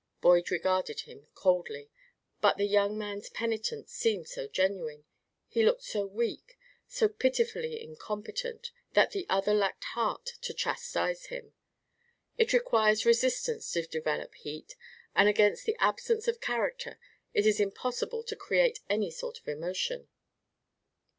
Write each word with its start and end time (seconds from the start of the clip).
Boyd 0.19 0.49
regarded 0.49 1.01
him 1.01 1.27
coldly, 1.35 1.91
but 2.41 2.57
the 2.57 2.65
young 2.65 2.97
man's 2.97 3.29
penitence 3.29 3.91
seemed 3.93 4.27
so 4.27 4.47
genuine, 4.47 5.05
he 5.47 5.61
looked 5.63 5.83
so 5.83 6.07
weak, 6.07 6.57
so 6.87 7.07
pitifully 7.07 7.79
incompetent, 7.79 8.71
that 8.93 9.11
the 9.11 9.27
other 9.29 9.53
lacked 9.53 9.83
heart 9.93 10.25
to 10.41 10.55
chastise 10.55 11.27
him. 11.27 11.53
It 12.35 12.51
requires 12.51 13.05
resistance 13.05 13.71
to 13.73 13.85
develop 13.85 14.33
heat, 14.33 14.75
and 15.15 15.29
against 15.29 15.65
the 15.65 15.77
absence 15.77 16.27
of 16.27 16.41
character 16.41 16.97
it 17.35 17.45
is 17.45 17.59
impossible 17.59 18.23
to 18.23 18.35
create 18.35 18.79
any 18.89 19.11
sort 19.11 19.37
of 19.37 19.47
emotion. 19.47 20.09